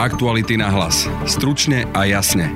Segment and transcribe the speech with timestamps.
[0.00, 1.04] Aktuality na hlas.
[1.28, 2.48] Stručne a jasne.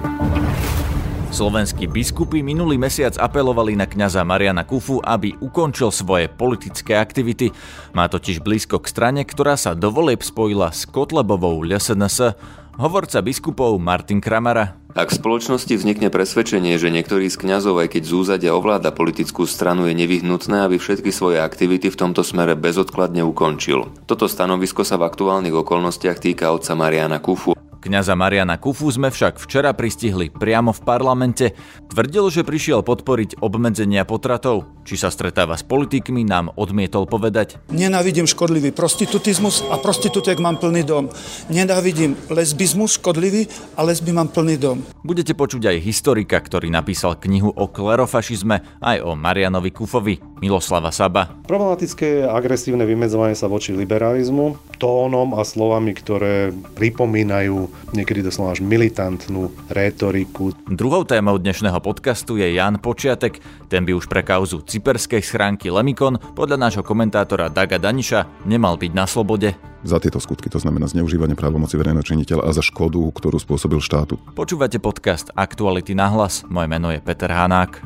[1.28, 7.52] Slovenskí biskupy minulý mesiac apelovali na kňaza Mariana Kufu, aby ukončil svoje politické aktivity.
[7.92, 12.32] Má totiž blízko k strane, ktorá sa do volieb spojila s Kotlebovou LSNS.
[12.74, 14.74] Hovorca biskupov Martin Kramara.
[14.98, 19.86] Ak v spoločnosti vznikne presvedčenie, že niektorý z kňazov, aj keď zúzadia ovláda politickú stranu,
[19.86, 23.94] je nevyhnutné, aby všetky svoje aktivity v tomto smere bezodkladne ukončil.
[24.10, 27.54] Toto stanovisko sa v aktuálnych okolnostiach týka otca Mariana Kufu.
[27.84, 31.52] Kňaza Mariana Kufu sme však včera pristihli priamo v parlamente.
[31.92, 34.64] Tvrdil, že prišiel podporiť obmedzenia potratov.
[34.88, 37.60] Či sa stretáva s politikmi, nám odmietol povedať.
[37.68, 41.12] Nenávidím škodlivý prostitutizmus a prostitútek mám plný dom.
[41.52, 44.80] Nenávidím lesbizmus škodlivý a lesby mám plný dom.
[45.04, 51.36] Budete počuť aj historika, ktorý napísal knihu o klerofašizme, aj o Marianovi Kufovi, Miloslava Saba.
[51.44, 58.60] Problematické je agresívne vymedzovanie sa voči liberalizmu tónom a slovami, ktoré pripomínajú niekedy doslova až
[58.64, 60.52] militantnú rétoriku.
[60.66, 63.38] Druhou témou dnešného podcastu je Jan Počiatek.
[63.70, 68.92] Ten by už pre kauzu cyperskej schránky Lemikon podľa nášho komentátora Daga Daniša nemal byť
[68.94, 69.54] na slobode.
[69.84, 74.16] Za tieto skutky, to znamená zneužívanie právomoci verejného činiteľa a za škodu, ktorú spôsobil štátu.
[74.32, 76.40] Počúvate podcast Aktuality na hlas.
[76.48, 77.84] Moje meno je Peter Hanák.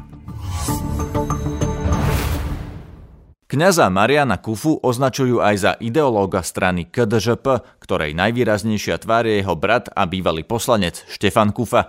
[3.49, 9.89] Kňaza Mariana Kufu označujú aj za ideológa strany KDŽP, ktorej najvýraznejšia tvár je jeho brat
[9.89, 11.89] a bývalý poslanec Štefan Kufa.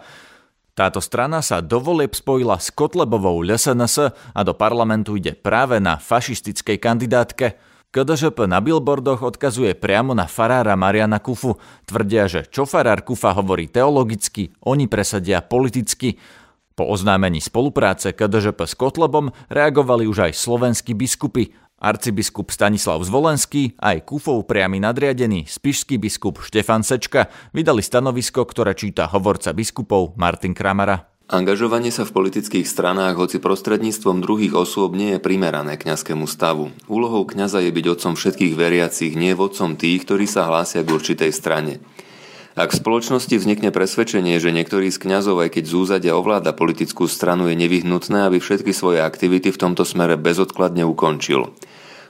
[0.71, 3.95] Táto strana sa do volieb spojila s Kotlebovou LSNS
[4.31, 7.59] a do parlamentu ide práve na fašistickej kandidátke.
[7.91, 11.59] KDŽP na billboardoch odkazuje priamo na farára Mariana Kufu.
[11.83, 16.15] Tvrdia, že čo farár Kufa hovorí teologicky, oni presadia politicky.
[16.79, 21.51] Po oznámení spolupráce KDŽP s Kotlebom reagovali už aj slovenskí biskupy.
[21.75, 29.11] Arcibiskup Stanislav Zvolenský aj Kufov priamy nadriadený spišský biskup Štefan Sečka vydali stanovisko, ktoré číta
[29.11, 31.03] hovorca biskupov Martin Kramara.
[31.27, 36.71] Angažovanie sa v politických stranách, hoci prostredníctvom druhých osôb, nie je primerané kňazskému stavu.
[36.87, 41.29] Úlohou kňaza je byť otcom všetkých veriacich, nie vodcom tých, ktorí sa hlásia k určitej
[41.35, 41.83] strane.
[42.59, 47.47] Ak v spoločnosti vznikne presvedčenie, že niektorý z kňazov, aj keď zúzadia ovláda politickú stranu,
[47.47, 51.55] je nevyhnutné, aby všetky svoje aktivity v tomto smere bezodkladne ukončil.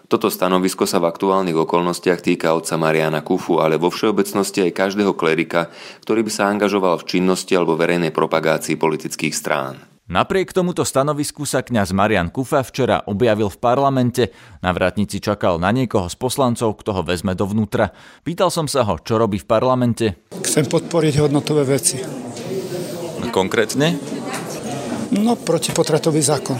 [0.09, 5.13] Toto stanovisko sa v aktuálnych okolnostiach týka otca Mariana Kufu, ale vo všeobecnosti aj každého
[5.13, 5.69] klerika,
[6.01, 9.88] ktorý by sa angažoval v činnosti alebo verejnej propagácii politických strán.
[10.09, 14.33] Napriek tomuto stanovisku sa kňaz Marian Kufa včera objavil v parlamente.
[14.57, 17.93] Na vrátnici čakal na niekoho z poslancov, kto ho vezme dovnútra.
[18.25, 20.17] Pýtal som sa ho, čo robí v parlamente.
[20.41, 22.01] Chcem podporiť hodnotové veci.
[23.29, 24.01] Konkrétne?
[25.13, 26.57] No, protipotratový zákon.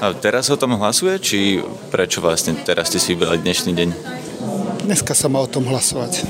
[0.00, 1.38] A teraz o tom hlasuje, či
[1.92, 3.88] prečo vlastne teraz ste si vybrali dnešný deň?
[4.88, 6.24] Dneska sa má o tom hlasovať.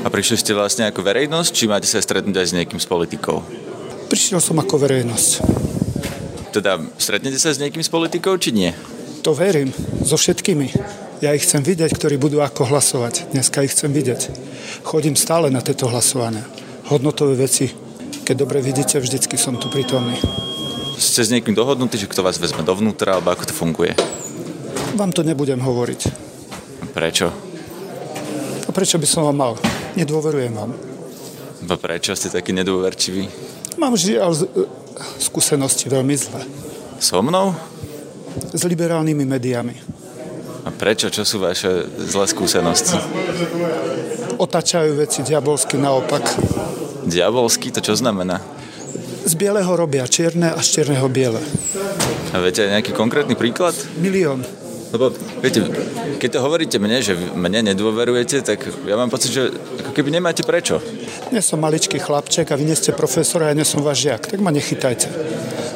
[0.00, 3.42] A prišli ste vlastne ako verejnosť, či máte sa stretnúť aj s niekým z politikou?
[4.14, 5.42] Prišiel som ako verejnosť.
[6.54, 8.70] Teda stretnete sa s niekým z politikou, či nie?
[9.26, 9.74] To verím,
[10.06, 10.70] so všetkými.
[11.18, 13.34] Ja ich chcem vidieť, ktorí budú ako hlasovať.
[13.34, 14.30] Dneska ich chcem vidieť.
[14.86, 16.46] Chodím stále na tieto hlasovania.
[16.86, 17.74] Hodnotové veci.
[18.22, 20.14] Keď dobre vidíte, vždycky som tu prítomný.
[20.94, 23.98] Ste s niekým dohodnutí, že kto vás vezme dovnútra, alebo ako to funguje?
[24.94, 26.00] Vám to nebudem hovoriť.
[26.94, 27.34] Prečo?
[28.62, 29.52] A prečo by som vám mal?
[29.98, 30.70] Nedôverujem vám.
[31.66, 33.53] A prečo ste taký nedôverčivý?
[33.84, 34.32] Mám žiaľ
[35.20, 36.40] skúsenosti veľmi zlé.
[36.96, 37.52] So mnou?
[38.56, 39.76] S liberálnymi médiami.
[40.64, 41.12] A prečo?
[41.12, 41.68] Čo sú vaše
[42.08, 42.96] zlé skúsenosti?
[44.40, 46.24] Otačajú veci diabolsky naopak.
[47.04, 47.68] Diabolsky?
[47.76, 48.40] To čo znamená?
[49.28, 51.44] Z bieleho robia čierne a z čierneho biele.
[52.32, 53.76] A viete aj nejaký konkrétny príklad?
[54.00, 54.48] Milión.
[54.94, 55.10] Lebo,
[55.42, 55.58] viete,
[56.22, 59.50] keď to hovoríte mne, že mne nedôverujete, tak ja mám pocit, že
[59.82, 60.78] ako keby nemáte prečo.
[61.34, 64.30] Nie som maličký chlapček a vy nie ste profesor a ja nie som váš žiak,
[64.30, 65.10] tak ma nechytajte.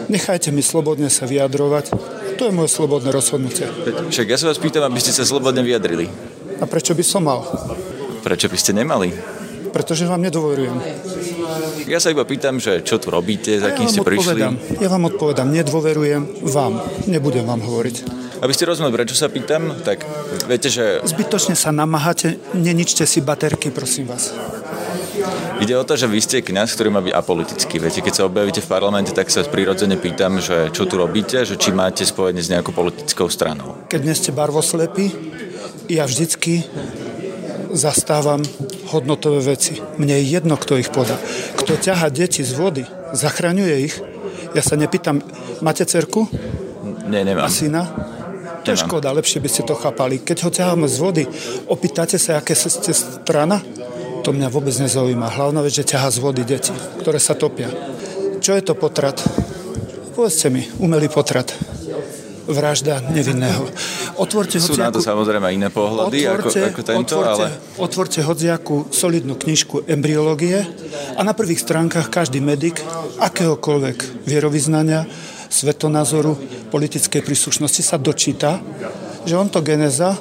[0.06, 1.90] Nechajte mi slobodne sa vyjadrovať.
[2.38, 3.66] To je moje slobodné rozhodnutie.
[4.14, 6.06] Však ja sa vás pýtam, aby ste sa slobodne vyjadrili.
[6.62, 7.42] A prečo by som mal?
[8.22, 9.10] Prečo by ste nemali?
[9.74, 10.78] Pretože vám nedôverujem.
[11.90, 14.40] Ja sa iba pýtam, že čo tu robíte, za kým ja ste prišli.
[14.78, 16.78] Ja vám odpovedám, nedôverujem vám.
[17.10, 18.17] Nebudem vám hovoriť.
[18.38, 20.06] Aby ste rozumeli, prečo sa pýtam, tak
[20.46, 21.02] viete, že...
[21.02, 24.30] Zbytočne sa namáhate, neničte si baterky, prosím vás.
[25.58, 27.82] Ide o to, že vy ste kňaz, ktorý má byť apolitický.
[27.82, 31.58] Viete, keď sa objavíte v parlamente, tak sa prirodzene pýtam, že čo tu robíte, že
[31.58, 33.74] či máte spojenie s nejakou politickou stranou.
[33.90, 35.10] Keď nie ste barvoslepí,
[35.90, 36.62] ja vždycky
[37.74, 38.46] zastávam
[38.94, 39.82] hodnotové veci.
[39.98, 41.18] Mne je jedno, kto ich podá.
[41.58, 43.98] Kto ťaha deti z vody, zachraňuje ich.
[44.54, 45.20] Ja sa nepýtam,
[45.58, 46.30] máte cerku?
[47.10, 47.48] Nie, nemám.
[47.48, 47.82] A syna?
[48.68, 50.20] To je škoda, lepšie by ste to chápali.
[50.20, 51.24] Keď ho ťaháme z vody,
[51.72, 53.64] opýtate sa, aké ste strana?
[54.28, 55.40] To mňa vôbec nezaujíma.
[55.40, 57.72] Hlavná vec, že ťaha z vody deti, ktoré sa topia.
[58.44, 59.16] Čo je to potrat?
[60.12, 61.56] Povedzte mi, umelý potrat
[62.48, 63.68] vražda nevinného.
[64.16, 67.46] Otvorte Sú hociaku, na to samozrejme iné pohľady otvorte, ako, ako tento, otvorte, ale...
[67.76, 70.64] Otvorte hodziakú solidnú knižku embryológie
[71.14, 72.80] a na prvých stránkach každý medic
[73.20, 75.04] akéhokoľvek vierovýznania,
[75.48, 76.36] svetonázoru,
[76.72, 78.60] politickej príslušnosti sa dočíta,
[79.24, 80.16] že ontogeneza,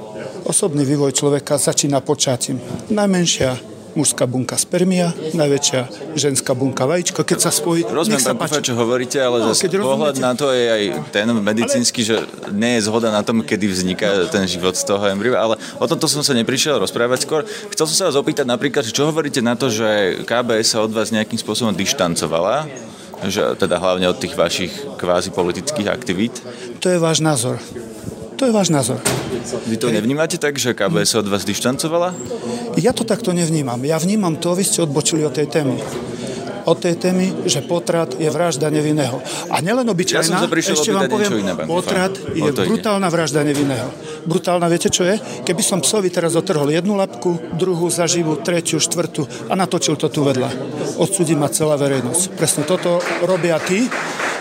[0.48, 2.60] osobný vývoj človeka začína počatím.
[2.92, 7.82] Najmenšia mužská bunka spermia, najväčšia ženská bunka vajíčko, keď sa spojí.
[7.82, 12.06] Rozumiem, pán Kufa, čo hovoríte, ale no, zase pohľad na to je aj ten medicínsky,
[12.06, 12.08] ale...
[12.08, 12.16] že
[12.54, 16.06] nie je zhoda na tom, kedy vzniká ten život z toho embrya, ale o tomto
[16.06, 17.42] som sa neprišiel rozprávať skôr.
[17.74, 21.10] Chcel som sa vás opýtať napríklad, čo hovoríte na to, že KBS sa od vás
[21.10, 22.70] nejakým spôsobom dištancovala,
[23.25, 26.44] že teda hlavne od tých vašich kvázi politických aktivít?
[26.80, 27.58] To je váš názor.
[28.38, 29.02] To je váš názor.
[29.66, 32.14] Vy to nevnímate tak, že KBS od vás dištancovala?
[32.78, 33.81] Ja to takto nevnímam.
[33.81, 35.81] Ja vnímam to, vy ste odbočili od tej témy
[36.68, 39.24] od tej témy, že potrat je vražda nevinného.
[39.48, 43.88] A nielen obyčajná, ja ešte vám poviem, iné, potrat je brutálna vražda nevinného.
[44.28, 45.16] Brutálna, viete čo je?
[45.48, 50.28] Keby som psovi teraz otrhol jednu lapku, druhú zaživú, tretiu, štvrtú a natočil to tu
[50.28, 50.52] vedľa.
[51.00, 52.36] Odsudí ma celá verejnosť.
[52.36, 53.88] Presne toto robia tí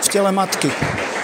[0.03, 0.67] v tele matky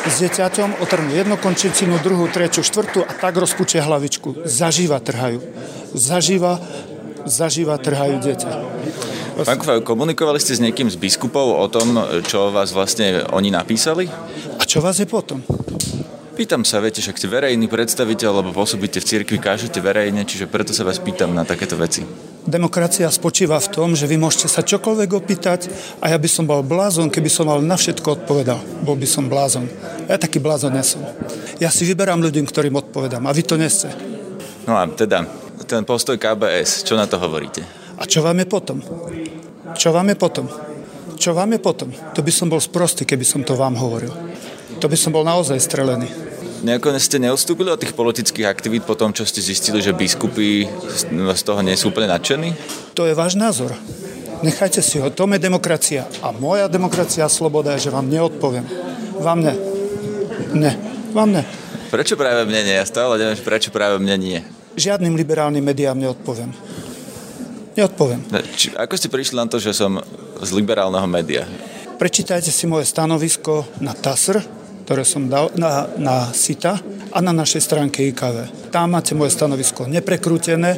[0.08, 4.48] s dieťaťom, otrhnú jednu končicinu, druhú, tretiu, štvrtú a tak rozpučia hlavičku.
[4.48, 5.44] Zažíva trhajú.
[5.92, 6.60] Zažíva,
[7.28, 8.52] zažíva trhajú dieťa.
[9.34, 11.98] Pán komunikovali ste s niekým z biskupov o tom,
[12.30, 14.06] čo vás vlastne oni napísali?
[14.62, 15.42] A čo vás je potom?
[16.34, 20.74] Pýtam sa, viete, však ste verejný predstaviteľ, lebo pôsobíte v cirkvi, kážete verejne, čiže preto
[20.74, 22.06] sa vás pýtam na takéto veci.
[22.46, 25.70] Demokracia spočíva v tom, že vy môžete sa čokoľvek opýtať
[26.02, 28.58] a ja by som bol blázon, keby som mal na všetko odpovedal.
[28.82, 29.70] Bol by som blázon.
[30.10, 31.06] Ja taký blázon nesom.
[31.62, 33.94] Ja si vyberám ľudí, ktorým odpovedám a vy to neste.
[34.66, 35.30] No a teda,
[35.70, 37.83] ten postoj KBS, čo na to hovoríte?
[38.04, 38.84] A čo vám je potom?
[39.80, 40.46] Čo vám je potom?
[41.16, 41.90] Čo vám je potom?
[41.90, 44.12] To by som bol sprostý, keby som to vám hovoril
[44.84, 46.12] to by som bol naozaj strelený.
[46.68, 50.68] Nejako ste neustúpili od tých politických aktivít po tom, čo ste zistili, že biskupy
[51.32, 52.52] z toho nie sú úplne nadšení?
[52.92, 53.72] To je váš názor.
[54.44, 55.08] Nechajte si ho.
[55.08, 56.04] To je demokracia.
[56.20, 58.68] A moja demokracia a sloboda je, že vám neodpoviem.
[59.24, 59.56] Vám ne.
[60.52, 60.72] Ne.
[61.16, 61.48] Vám ne.
[61.88, 62.76] Prečo práve mne nie?
[62.76, 64.40] Ja stále neviem, prečo práve mne nie.
[64.76, 66.52] Žiadnym liberálnym médiám neodpoviem.
[67.74, 68.22] Neodpoviem.
[68.54, 69.98] Či, ako ste prišli na to, že som
[70.42, 71.46] z liberálneho média?
[71.98, 74.42] Prečítajte si moje stanovisko na TASR,
[74.86, 76.78] ktoré som dal na, na SITA
[77.10, 78.70] a na našej stránke IKV.
[78.70, 80.76] Tam máte moje stanovisko neprekrútené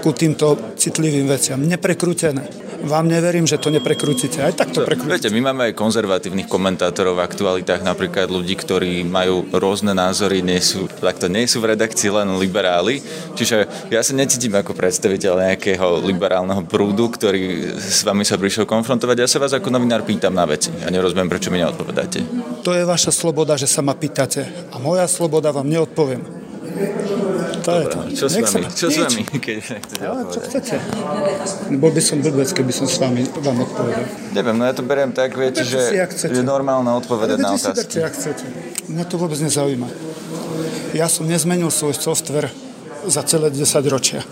[0.00, 1.58] ku týmto citlivým veciam.
[1.58, 4.40] Neprekrútené vám neverím, že to neprekrútite.
[4.40, 5.28] Aj tak to prekrútite.
[5.28, 10.62] Viete, my máme aj konzervatívnych komentátorov v aktualitách, napríklad ľudí, ktorí majú rôzne názory, nie
[10.62, 13.02] sú, takto nie sú v redakcii len liberáli.
[13.34, 19.16] Čiže ja sa necítim ako predstaviteľ nejakého liberálneho prúdu, ktorý s vami sa prišiel konfrontovať.
[19.20, 20.70] Ja sa vás ako novinár pýtam na veci.
[20.80, 22.22] Ja nerozumiem, prečo mi neodpovedáte.
[22.62, 24.46] To je vaša sloboda, že sa ma pýtate.
[24.70, 26.46] A moja sloboda vám neodpoviem.
[27.66, 27.98] To je to.
[28.14, 28.66] Čo s vami?
[28.70, 29.56] Čo s vami, keď
[29.98, 30.78] Ale čo chcete?
[31.74, 34.06] Bol by som blbec, keby som s vami vám odpovedal.
[34.30, 37.74] Neviem, no ja to beriem tak, viete, že je normálne odpovedať na otázky.
[37.74, 38.44] Berte, ak chcete.
[38.86, 39.88] Mňa to vôbec nezaujíma.
[40.94, 42.54] Ja som nezmenil svoj software
[43.10, 44.22] za celé 10 ročia.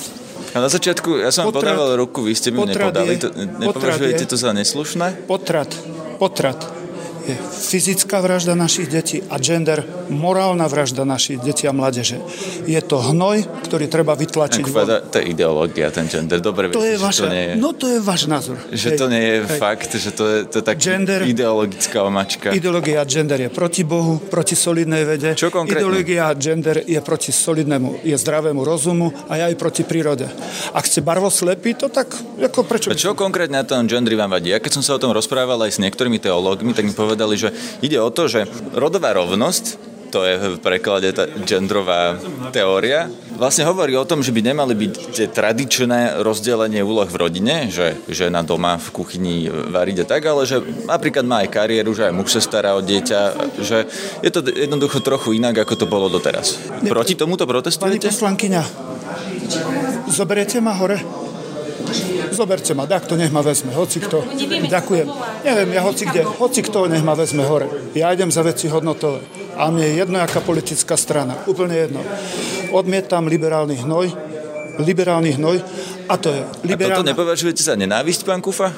[0.54, 3.18] A na začiatku, ja som potrat, podával ruku, vy ste mi nepodali.
[3.18, 5.26] To, nepovažujete to za neslušné?
[5.26, 5.74] Potrat,
[6.22, 6.83] potrat
[7.24, 12.20] je fyzická vražda našich detí a gender morálna vražda našich detí a mládeže.
[12.68, 14.64] Je to hnoj, ktorý treba vytlačiť.
[14.68, 14.86] Von.
[15.08, 16.40] To je ideológia, ten gender.
[16.40, 18.60] Dobre, to viete, je vaša, to nie je, No to je váš názor.
[18.68, 19.58] Že hej, to nie je hej.
[19.60, 22.52] fakt, že to je, to je tak gender, ideologická omačka.
[22.52, 25.32] Ideológia gender je proti Bohu, proti solidnej vede.
[25.32, 25.80] Čo konkrétne?
[25.80, 30.28] Ideológia gender je proti solidnému, je zdravému rozumu a aj proti prírode.
[30.76, 32.92] Ak ste barvoslepí, to tak, ako prečo?
[32.92, 34.52] A čo konkrétne na tom gendri vám vadí?
[34.52, 37.38] Ja keď som sa o tom rozprával aj s niektorými teológmi, tak mi povedal, povedali,
[37.38, 42.14] že ide o to, že rodová rovnosť to je v preklade tá genderová
[42.54, 47.66] teória, vlastne hovorí o tom, že by nemali byť tie tradičné rozdelenie úloh v rodine,
[47.66, 52.06] že žena doma v kuchyni varí a tak, ale že napríklad má aj kariéru, že
[52.06, 53.20] aj muž sa stará o dieťa,
[53.58, 53.90] že
[54.22, 56.62] je to jednoducho trochu inak, ako to bolo doteraz.
[56.86, 58.06] Proti tomuto protestujete?
[58.06, 58.62] Pani poslankyňa,
[60.14, 61.23] zoberiete ma hore?
[62.34, 64.26] Zoberte ma, tak to nech ma vezme, hoci kto.
[64.66, 65.06] Ďakujem.
[65.46, 67.70] Neviem, ja hoci kde, hoci kto nech ma vezme hore.
[67.94, 69.22] Ja idem za veci hodnotové.
[69.54, 71.38] A mne je jedno, aká politická strana.
[71.46, 72.00] Úplne jedno.
[72.74, 74.10] Odmietam liberálny hnoj,
[74.82, 75.62] liberálny hnoj
[76.10, 76.98] a to je liberálna...
[76.98, 78.74] A toto nepovažujete za nenávisť, pán Kufa?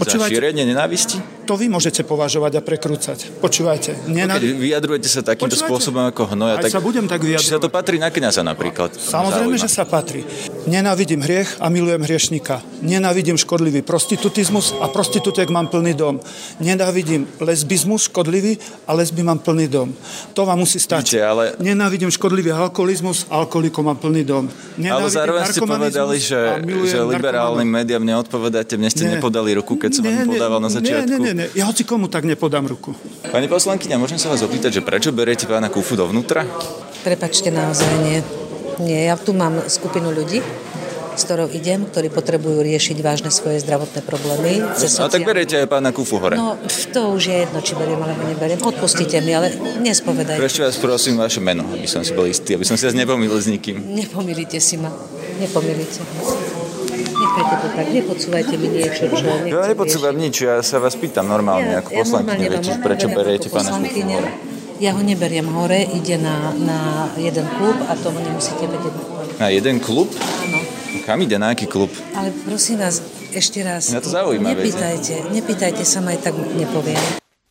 [0.00, 1.20] Počúvajte, za šírenie nenávisti?
[1.44, 3.36] To vy môžete považovať a prekrúcať.
[3.36, 4.08] Počúvajte.
[4.08, 4.40] Nenad...
[4.40, 5.68] Keď vyjadrujete sa takýmto Počúvajte.
[5.76, 6.72] spôsobom ako hnoja, tak...
[6.72, 7.44] sa budem tak vyjadrovať.
[7.44, 8.96] Či sa to patrí na kniaza napríklad?
[8.96, 10.24] Samozrejme, že sa patrí.
[10.66, 12.60] Nenávidím hriech a milujem hriešnika.
[12.84, 16.20] Nenávidím škodlivý prostitutizmus a prostitútek mám plný dom.
[16.60, 19.94] Nenávidím lesbizmus škodlivý a lesby mám plný dom.
[20.36, 21.16] To vám musí stať.
[21.16, 21.56] Víte, ale...
[21.60, 24.52] Nenávidím škodlivý alkoholizmus a alkoholikom mám plný dom.
[24.76, 26.40] Nenávidím ale zároveň ste povedali, že,
[26.84, 28.76] že liberálnym médiám neodpovedáte.
[28.76, 29.16] Mne ste nie.
[29.16, 31.08] nepodali ruku, keď som vám podával na začiatku.
[31.08, 32.92] Nie, nie, nie, ja hoci komu tak nepodám ruku.
[33.32, 36.44] Pani poslankyňa, môžem sa vás opýtať, že prečo beriete pána Kufu dovnútra?
[37.00, 38.49] Prepačte, naozaj nie.
[38.80, 40.40] Nie, ja tu mám skupinu ľudí,
[41.12, 44.64] s ktorou idem, ktorí potrebujú riešiť vážne svoje zdravotné problémy.
[44.64, 46.40] A tak beriete aj pána Kufu hore.
[46.40, 46.56] No,
[46.96, 48.56] to už je jedno, či beriem alebo neberiem.
[48.64, 49.52] Odpustite mi, ale
[49.84, 50.40] nespovedajte.
[50.40, 53.36] Ešte vás prosím vaše meno, aby som si bol istý, aby som si vás nepomýlil
[53.36, 53.84] s nikým.
[53.84, 54.88] Nepomýlite si ma.
[55.36, 56.00] Nepomýlite.
[57.20, 59.24] Nechajte to tak, nepodsúvajte mi niečo, čo...
[59.44, 63.52] Ja nepodsúvam nič, ja sa vás pýtam normálne, ja, ako ja poslankyne, viete, prečo beriete
[63.52, 64.49] pána Kufu hore.
[64.80, 68.94] Ja ho neberiem hore, ide na, na jeden klub a toho nemusíte vedieť.
[69.36, 70.08] Na jeden klub?
[70.16, 70.56] Áno.
[71.04, 71.92] Kam ide, na aký klub?
[72.16, 73.92] Ale prosím vás, ešte raz.
[73.92, 76.96] Mňa to zaujíma, nepýtajte, nepýtajte sa ma aj tak nepoviem.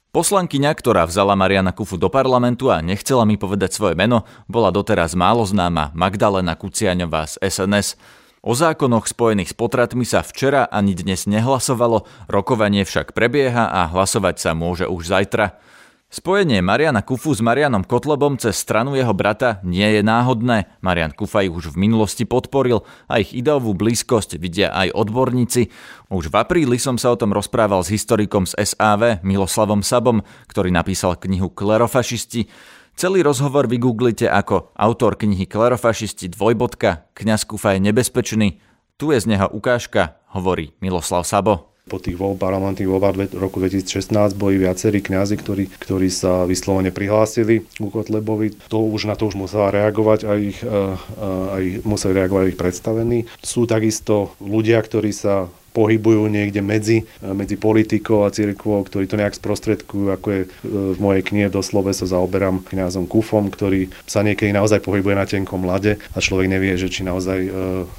[0.10, 5.14] Poslankyňa, ktorá vzala Mariana Kufu do parlamentu a nechcela mi povedať svoje meno, bola doteraz
[5.14, 7.94] málo známa Magdalena Kuciaňová z SNS.
[8.42, 14.42] O zákonoch spojených s potratmi sa včera ani dnes nehlasovalo, rokovanie však prebieha a hlasovať
[14.42, 15.62] sa môže už zajtra.
[16.10, 20.66] Spojenie Mariana Kufu s Marianom Kotlobom cez stranu jeho brata nie je náhodné.
[20.82, 25.70] Marian Kufa ich už v minulosti podporil a ich ideovú blízkosť vidia aj odborníci.
[26.10, 30.74] Už v apríli som sa o tom rozprával s historikom z SAV Miloslavom Sabom, ktorý
[30.74, 32.50] napísal knihu Klerofašisti.
[32.98, 38.58] Celý rozhovor vygooglite ako autor knihy Klerofašisti dvojbodka Kňaz Kufa je nebezpečný.
[38.98, 44.38] Tu je z neho ukážka, hovorí Miloslav Sabo po tých voľb, parlamentných voľbách roku 2016
[44.38, 48.54] boli viacerí kňazi, ktorí, ktorí sa vyslovene prihlásili ku Kotlebovi.
[48.70, 53.20] To už na to už musela reagovať aj ich, aj museli reagovať aj ich predstavení.
[53.42, 59.38] Sú takisto ľudia, ktorí sa pohybujú niekde medzi, medzi politikou a cirkvou, ktorí to nejak
[59.38, 64.54] sprostredkujú, ako je e, v mojej knihe doslove sa zaoberám kňazom Kufom, ktorý sa niekedy
[64.54, 67.52] naozaj pohybuje na tenkom lade a človek nevie, že či naozaj e,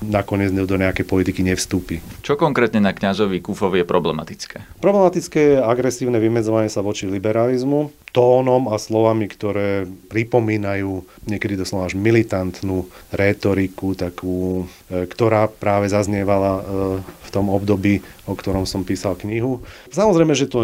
[0.06, 2.02] nakoniec do nejakej politiky nevstúpi.
[2.20, 4.82] Čo konkrétne na kňazovi Kufovi je problematické?
[4.82, 11.94] Problematické je agresívne vymedzovanie sa voči liberalizmu, tónom a slovami, ktoré pripomínajú niekedy doslova až
[11.94, 16.66] militantnú rétoriku, takú, ktorá práve zaznievala
[17.06, 19.66] v tom období, o ktorom som písal knihu.
[19.90, 20.62] Samozrejme, že to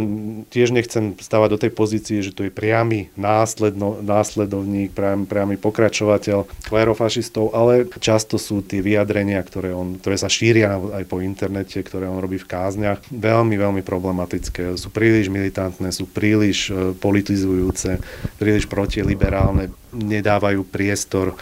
[0.55, 6.47] tiež nechcem stavať do tej pozície, že to je priamy následno, následovník, priamy, priamy pokračovateľ
[6.71, 12.07] klerofašistov, ale často sú tie vyjadrenia, ktoré, on, ktoré sa šíria aj po internete, ktoré
[12.07, 14.79] on robí v kázniach, veľmi, veľmi problematické.
[14.79, 17.99] Sú príliš militantné, sú príliš e, politizujúce,
[18.39, 21.35] príliš protiliberálne, nedávajú priestor e,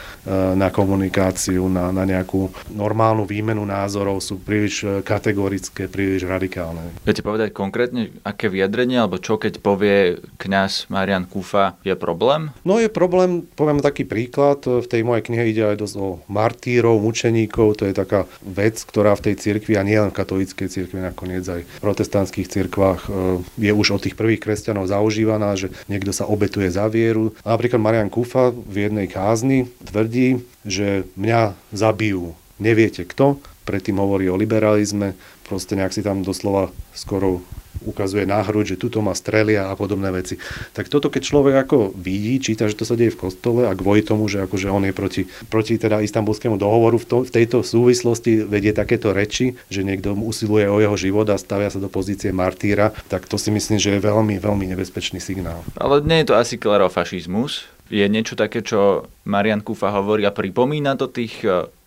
[0.55, 6.95] na komunikáciu, na, na nejakú normálnu výmenu názorov, sú príliš e, kategorické, príliš radikálne.
[7.03, 12.55] Viete povedať konkrétne, aké vyjadrenie, alebo čo keď povie kňaz Marian Kufa, je problém?
[12.63, 17.03] No je problém, poviem taký príklad, v tej mojej knihe ide aj dosť o martírov,
[17.03, 21.43] mučeníkov, to je taká vec, ktorá v tej cirkvi, a nielen v katolíckej cirkvi, nakoniec
[21.49, 23.11] aj v protestantských cirkvách e,
[23.59, 27.33] je už od tých prvých kresťanov zaužívaná, že niekto sa obetuje za vieru.
[27.43, 32.37] A napríklad Marian Kufa v jednej kázni tvrdí, že mňa zabijú.
[32.61, 35.17] Neviete kto, predtým hovorí o liberalizme,
[35.49, 37.45] proste nejak si tam doslova skoro
[37.83, 40.39] ukazuje na hruď, že tuto má strelia a podobné veci.
[40.73, 44.07] Tak toto, keď človek ako vidí, číta, že to sa deje v kostole a kvôli
[44.07, 48.47] tomu, že akože on je proti, proti teda istambulskému dohovoru v, to, v tejto súvislosti
[48.47, 52.95] vedie takéto reči, že niekto usiluje o jeho život a stavia sa do pozície martýra,
[53.11, 55.67] tak to si myslím, že je veľmi, veľmi nebezpečný signál.
[55.77, 60.97] Ale nie je to asi klerofašizmus, je niečo také, čo Marian Kufa hovorí a pripomína
[60.97, 61.45] to tých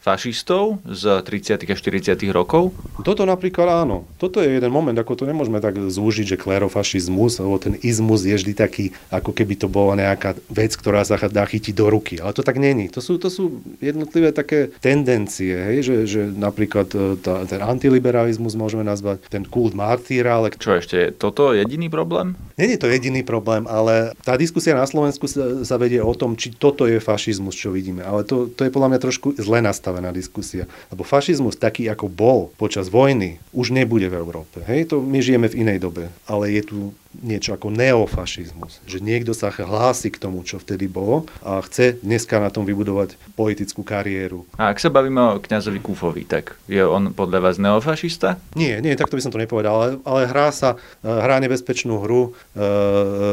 [0.07, 1.67] fašistov z 30.
[1.67, 2.15] a 40.
[2.31, 2.71] rokov?
[3.03, 4.07] Toto napríklad áno.
[4.15, 8.39] Toto je jeden moment, ako to nemôžeme tak zúžiť, že klerofašizmus, alebo ten izmus je
[8.39, 12.23] vždy taký, ako keby to bola nejaká vec, ktorá sa dá chytiť do ruky.
[12.23, 12.87] Ale to tak není.
[12.95, 18.55] To sú, to sú jednotlivé také tendencie, hej, že, že napríklad e, tá, ten antiliberalizmus
[18.55, 20.39] môžeme nazvať, ten kult martýra.
[20.39, 20.55] Ale...
[20.55, 22.39] Čo ešte, toto je jediný problém?
[22.55, 26.55] Není to jediný problém, ale tá diskusia na Slovensku sa, sa vedie o tom, či
[26.55, 28.01] toto je fašizmus, čo vidíme.
[28.01, 30.69] Ale to, to je podľa mňa trošku zle nastavené nastavená diskusia.
[30.93, 34.61] Lebo fašizmus taký, ako bol počas vojny, už nebude v Európe.
[34.69, 36.77] Hej, to my žijeme v inej dobe, ale je tu
[37.15, 38.83] niečo ako neofašizmus.
[38.85, 43.15] Že niekto sa hlási k tomu, čo vtedy bolo a chce dneska na tom vybudovať
[43.33, 44.45] politickú kariéru.
[44.59, 48.37] A ak sa bavíme o kňazovi Kufovi, tak je on podľa vás neofašista?
[48.53, 52.21] Nie, nie, takto by som to nepovedal, ale, ale hrá sa, e, hrá nebezpečnú hru
[52.27, 52.61] e,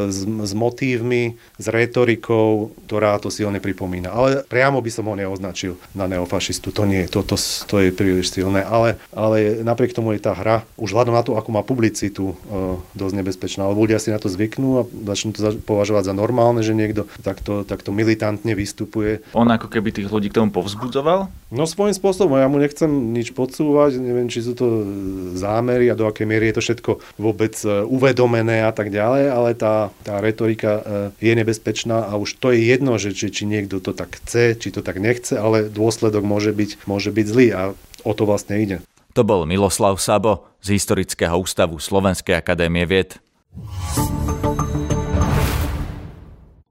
[0.09, 4.13] s, s motívmi, s retorikou, ktorá to silne pripomína.
[4.13, 6.69] Ale priamo by som ho neoznačil na neofašistu.
[6.73, 8.61] To nie, to, to, to je príliš silné.
[8.61, 12.77] Ale, ale napriek tomu je tá hra, už hľadom na to, ako má publicitu, e,
[12.93, 16.77] dosť nebezpečná ale ľudia si na to zvyknú a začnú to považovať za normálne, že
[16.77, 19.25] niekto takto, takto militantne vystupuje.
[19.33, 21.27] On ako keby tých ľudí k tomu povzbudzoval?
[21.49, 24.85] No svojím spôsobom, ja mu nechcem nič podsúvať, neviem, či sú to
[25.33, 29.49] zámery a do akej miery je to všetko vôbec e, uvedomené a tak ďalej, ale
[29.55, 30.81] tá, tá retorika
[31.19, 34.59] e, je nebezpečná a už to je jedno, že či, či niekto to tak chce,
[34.59, 37.61] či to tak nechce, ale dôsledok môže byť, môže byť zlý a
[38.03, 38.77] o to vlastne ide.
[39.15, 43.15] To bol Miloslav Sabo z Historického ústavu Slovenskej akadémie vied.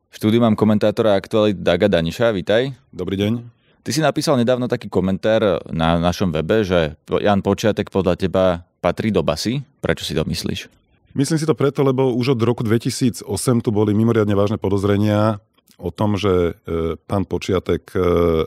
[0.04, 2.76] V štúdiu mám komentátora aktuality Daga Daniša, vítaj.
[2.92, 3.40] Dobrý deň.
[3.84, 8.44] Ty si napísal nedávno taký komentár na našom webe, že Jan Počiatek podľa teba
[8.84, 9.64] patrí do basy.
[9.80, 10.68] Prečo si to myslíš?
[11.16, 13.24] Myslím si to preto, lebo už od roku 2008
[13.64, 15.40] tu boli mimoriadne vážne podozrenia
[15.80, 17.98] o tom, že e, pán Počiatek e,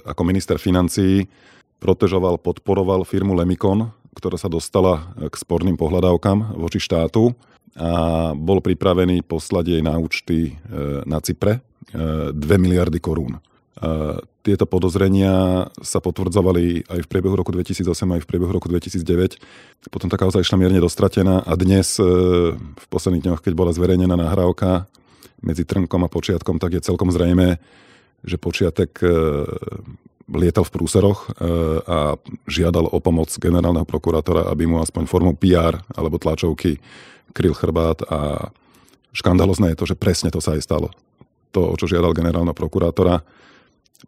[0.06, 1.26] ako minister financií
[1.82, 7.38] protežoval, podporoval firmu Lemikon, ktorá sa dostala k sporným pohľadávkam voči štátu
[7.78, 7.90] a
[8.34, 11.62] bol pripravený poslať jej na účty e, na Cypre
[11.94, 13.38] 2 e, miliardy korún.
[13.38, 13.40] E,
[14.42, 17.86] tieto podozrenia sa potvrdzovali aj v priebehu roku 2008,
[18.18, 19.38] aj v priebehu roku 2009.
[19.94, 24.90] Potom tá kauza išla mierne dostratená a dnes v posledných dňoch, keď bola zverejnená nahrávka
[25.44, 27.60] medzi Trnkom a Počiatkom, tak je celkom zrejme,
[28.24, 29.04] že Počiatek
[30.32, 31.28] lietal v prúseroch
[31.84, 32.16] a
[32.48, 36.80] žiadal o pomoc generálneho prokurátora, aby mu aspoň formou PR alebo tlačovky
[37.32, 38.52] kryl chrbát a
[39.16, 40.94] škandalozné je to, že presne to sa aj stalo.
[41.56, 43.24] To, o čo žiadal generálna prokurátora,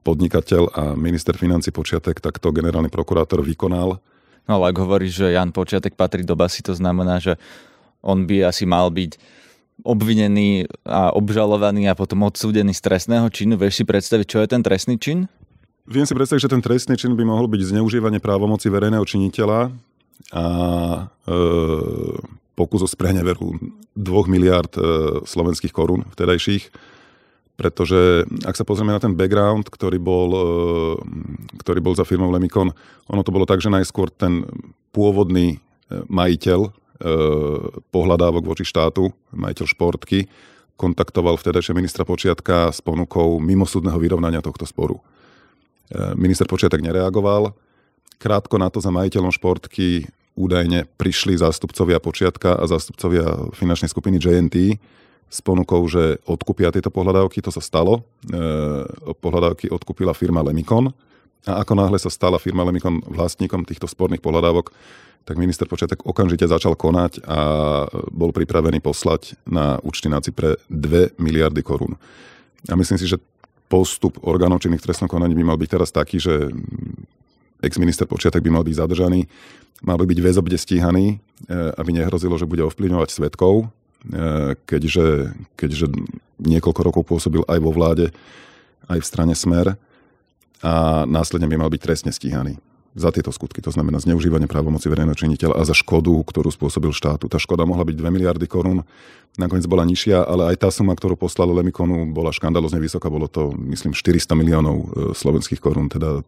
[0.05, 3.97] podnikateľ a minister financí Počiatek, tak to generálny prokurátor vykonal.
[4.45, 7.37] No ale ak hovoríš, že Jan Počiatek patrí do basy, to znamená, že
[8.05, 9.17] on by asi mal byť
[9.83, 13.55] obvinený a obžalovaný a potom odsúdený z trestného činu.
[13.55, 15.31] Vieš si predstaviť, čo je ten trestný čin?
[15.89, 19.73] Viem si predstaviť, že ten trestný čin by mohol byť zneužívanie právomoci verejného činiteľa
[20.35, 20.43] a
[21.25, 21.41] e,
[22.59, 23.55] pokus o spreneveru
[23.95, 24.83] 2 miliard e,
[25.23, 26.67] slovenských korún vtedajších,
[27.55, 30.43] pretože ak sa pozrieme na ten background, ktorý bol, e,
[31.63, 32.75] ktorý bol za firmou Lemikon,
[33.07, 34.43] ono to bolo tak, že najskôr ten
[34.91, 35.57] pôvodný e,
[36.11, 36.91] majiteľ
[37.95, 40.27] pohľadávok voči štátu, majiteľ športky,
[40.75, 44.99] kontaktoval vtedajšie ministra Počiatka s ponukou mimosúdneho vyrovnania tohto sporu.
[46.19, 47.55] Minister Počiatek nereagoval.
[48.19, 54.79] Krátko na to za majiteľom športky údajne prišli zástupcovia Počiatka a zástupcovia finančnej skupiny JNT
[55.29, 57.43] s ponukou, že odkúpia tieto pohľadávky.
[57.43, 58.07] To sa stalo.
[58.23, 58.41] E,
[59.19, 60.95] pohľadávky odkúpila firma Lemikon
[61.43, 64.71] a ako náhle sa stala firma Lemikon vlastníkom týchto sporných pohľadávok,
[65.27, 67.39] tak minister Počiatek okamžite začal konať a
[68.09, 71.99] bol pripravený poslať na účty na Cypre 2 miliardy korún.
[72.67, 73.21] A myslím si, že
[73.69, 76.49] postup orgánov činných trestnom konaní by mal byť teraz taký, že
[77.63, 79.27] ex-minister Počiatek by mal byť zadržaný,
[79.83, 83.65] mal by byť väzobne stíhaný, e, aby nehrozilo, že bude ovplyvňovať svetkov, e,
[84.67, 85.91] keďže, keďže
[86.39, 88.11] niekoľko rokov pôsobil aj vo vláde,
[88.89, 89.75] aj v strane Smer
[90.59, 92.59] a následne by mal byť trestne stíhaný
[92.97, 97.29] za tieto skutky, to znamená zneužívanie právomoci verejného činiteľa a za škodu, ktorú spôsobil štátu.
[97.29, 98.81] Tá škoda mohla byť 2 miliardy korún,
[99.37, 103.53] nakoniec bola nižšia, ale aj tá suma, ktorú poslal Lemikonu, bola škandalozne vysoká, bolo to,
[103.69, 106.25] myslím, 400 miliónov e, slovenských korún, teda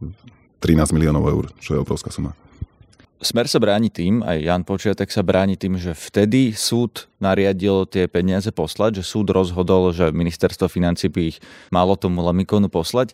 [0.61, 2.37] 13 miliónov eur, čo je obrovská suma.
[3.21, 8.09] Smer sa bráni tým, aj Jan Počiatek sa bráni tým, že vtedy súd nariadil tie
[8.09, 11.37] peniaze poslať, že súd rozhodol, že ministerstvo financí by ich
[11.69, 13.13] malo tomu Lemikonu poslať.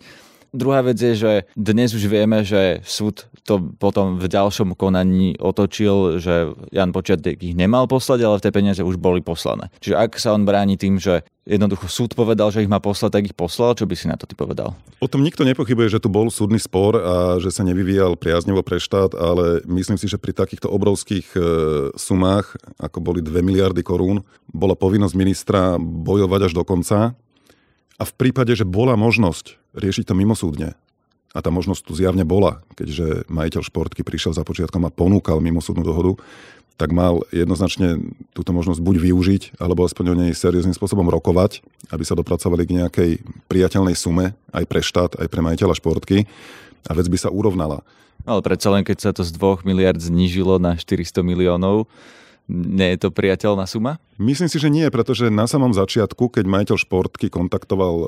[0.56, 6.20] Druhá vec je, že dnes už vieme, že súd to potom v ďalšom konaní otočil,
[6.20, 9.72] že Jan Počiatek ich nemal poslať, ale tie peniaze už boli poslané.
[9.80, 13.28] Čiže ak sa on bráni tým, že jednoducho súd povedal, že ich má poslať, tak
[13.32, 14.76] ich poslal, čo by si na to ty povedal?
[15.00, 18.84] O tom nikto nepochybuje, že tu bol súdny spor a že sa nevyvíjal priaznevo pre
[18.84, 21.40] štát, ale myslím si, že pri takýchto obrovských e,
[21.96, 27.16] sumách, ako boli 2 miliardy korún, bola povinnosť ministra bojovať až do konca
[27.98, 30.74] a v prípade, že bola možnosť riešiť to mimosúdne,
[31.36, 35.86] a tá možnosť tu zjavne bola, keďže majiteľ športky prišiel za počiatkom a ponúkal mimosúdnu
[35.86, 36.18] dohodu,
[36.78, 42.04] tak mal jednoznačne túto možnosť buď využiť, alebo aspoň o nej serióznym spôsobom rokovať, aby
[42.06, 43.12] sa dopracovali k nejakej
[43.50, 46.30] priateľnej sume aj pre štát, aj pre majiteľa športky
[46.86, 47.82] a vec by sa urovnala.
[48.30, 51.90] Ale predsa len keď sa to z 2 miliard znížilo na 400 miliónov,
[52.48, 54.00] Nie je to priateľná suma?
[54.16, 58.08] Myslím si, že nie, pretože na samom začiatku, keď majiteľ športky kontaktoval e,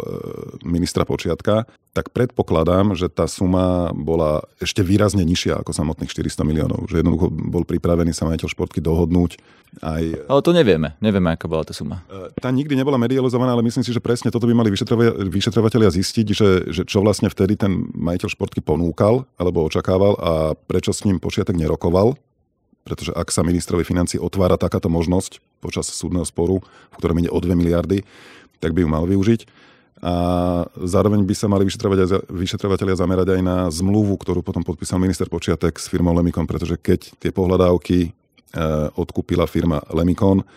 [0.64, 6.88] ministra Počiatka, tak predpokladám, že tá suma bola ešte výrazne nižšia ako samotných 400 miliónov.
[6.88, 9.44] Že jednoducho bol pripravený sa majiteľ športky dohodnúť
[9.84, 10.32] aj...
[10.32, 10.96] Ale to nevieme.
[11.04, 12.08] Nevieme, aká bola tá suma.
[12.08, 14.72] E, tá nikdy nebola medializovaná, ale myslím si, že presne toto by mali
[15.28, 20.96] vyšetrovateľia zistiť, že, že čo vlastne vtedy ten majiteľ športky ponúkal alebo očakával a prečo
[20.96, 22.16] s ním Počiatek nerokoval
[22.90, 27.38] pretože ak sa ministrovi financí otvára takáto možnosť počas súdneho sporu, v ktorom ide o
[27.38, 28.02] 2 miliardy,
[28.58, 29.46] tak by ju mal využiť.
[30.00, 30.14] A
[30.80, 35.92] zároveň by sa mali vyšetrovateľia zamerať aj na zmluvu, ktorú potom podpísal minister Počiatek s
[35.92, 38.10] firmou Lemikon, pretože keď tie pohľadávky e,
[38.96, 40.48] odkúpila firma Lemikon,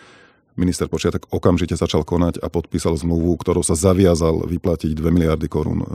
[0.52, 5.80] Minister Počiatek okamžite začal konať a podpísal zmluvu, ktorou sa zaviazal vyplatiť 2 miliardy korún
[5.80, 5.86] e,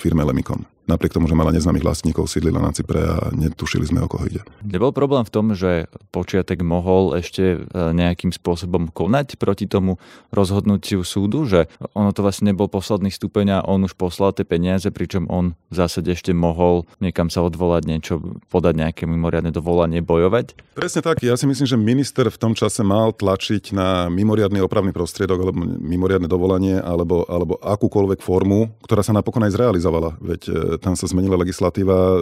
[0.00, 0.64] firme Lemikon.
[0.86, 4.46] Napriek tomu, že mala neznámych vlastníkov, sídlila na Cypre a netušili sme, o koho ide.
[4.62, 9.98] Nebol problém v tom, že Počiatek mohol ešte e, nejakým spôsobom konať proti tomu
[10.30, 11.66] rozhodnutiu súdu, že
[11.98, 15.74] ono to vlastne nebol posledný stupeň a on už poslal tie peniaze, pričom on v
[15.74, 20.54] zásade ešte mohol niekam sa odvolať, niečo podať nejaké mimoriadne dovolanie, bojovať?
[20.78, 21.18] Presne tak.
[21.20, 25.58] Ja si myslím, že minister v tom čase mal tlačiť na mimoriadný opravný prostriedok alebo
[25.82, 30.14] mimoriadne dovolanie alebo, alebo akúkoľvek formu, ktorá sa napokon aj zrealizovala.
[30.22, 32.16] Veď e, tam sa zmenila legislatíva, e,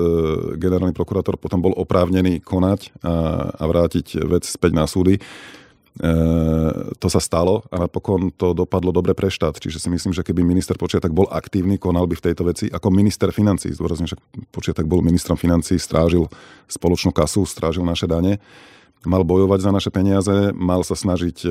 [0.58, 3.14] generálny prokurátor potom bol oprávnený konať a,
[3.54, 5.18] a vrátiť vec späť na súdy.
[5.18, 5.20] E,
[6.98, 9.58] to sa stalo a napokon to dopadlo dobre pre štát.
[9.58, 12.90] Čiže si myslím, že keby minister Počiatak bol aktívny, konal by v tejto veci ako
[12.90, 13.70] minister financí.
[13.70, 14.18] Zdôrazňujem, že
[14.50, 16.26] Počiatak bol ministrom financí, strážil
[16.66, 18.42] spoločnú kasu, strážil naše dane
[19.04, 21.48] mal bojovať za naše peniaze, mal sa snažiť e,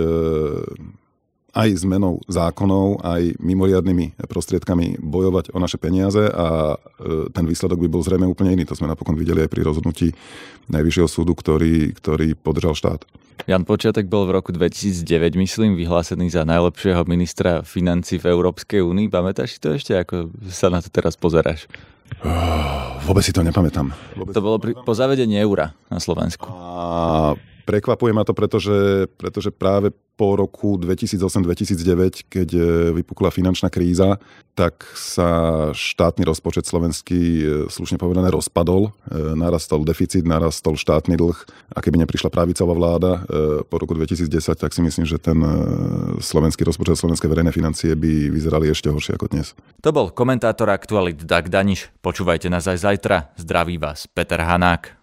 [1.53, 7.89] aj zmenou zákonov, aj mimoriadnými prostriedkami bojovať o naše peniaze a e, ten výsledok by
[7.93, 8.65] bol zrejme úplne iný.
[8.65, 10.17] To sme napokon videli aj pri rozhodnutí
[10.73, 13.05] Najvyššieho súdu, ktorý, ktorý podržal štát.
[13.45, 19.11] Jan Počiatek bol v roku 2009, myslím, vyhlásený za najlepšieho ministra financí v Európskej únii.
[19.11, 21.67] Pamätáš si to ešte, ako sa na to teraz pozeráš?
[22.23, 23.91] Oh, vôbec si to nepamätám.
[24.15, 26.45] Vôbec to bolo pri, po zavedení eura na Slovensku.
[26.47, 32.61] A Prekvapuje ma to, pretože, pretože práve po roku 2008-2009, keď e,
[33.01, 34.21] vypukla finančná kríza,
[34.53, 38.93] tak sa štátny rozpočet slovenský, e, slušne povedané, rozpadol.
[39.09, 41.37] E, narastol deficit, narastol štátny dlh.
[41.73, 43.11] A keby neprišla pravicová vláda
[43.65, 45.41] po roku 2010, tak si myslím, že ten
[46.21, 49.57] slovenský rozpočet, slovenské verejné financie by vyzerali ešte horšie ako dnes.
[49.81, 51.89] To bol komentátor aktualit Dag Daniš.
[52.05, 53.33] Počúvajte nás aj zajtra.
[53.33, 55.02] Zdraví vás Peter Hanák.